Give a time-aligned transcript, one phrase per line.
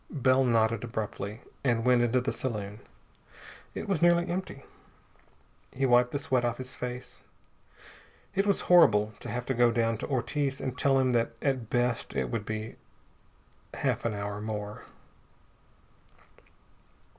[0.09, 2.79] Bell nodded abruptly and went into the saloon.
[3.75, 4.63] It was nearly empty.
[5.71, 7.21] He wiped the sweat off his face.
[8.33, 11.69] It was horrible to have to go down to Ortiz and tell him that at
[11.69, 12.77] best it would be
[13.75, 14.85] half an hour more....